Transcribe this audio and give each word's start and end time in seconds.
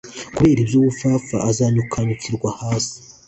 kubera 0.35 0.59
iby'ubupfapfa 0.63 1.37
azanyukanyukirwa 1.49 2.49
hasi 2.59 2.95